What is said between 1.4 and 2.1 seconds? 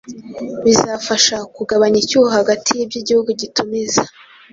kugabanya